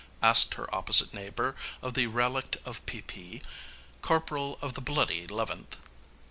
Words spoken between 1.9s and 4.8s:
the relict of P.P.; corporal of